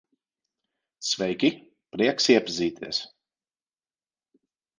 Sveiki, 1.09 1.51
prieks 1.97 2.31
iepazīties. 2.37 3.03